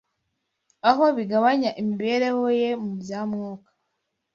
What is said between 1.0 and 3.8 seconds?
bigabanya imibereho ye mu bya Mwuka.